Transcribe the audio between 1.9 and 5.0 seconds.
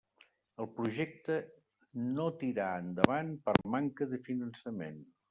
no tirà endavant per manca de finançament.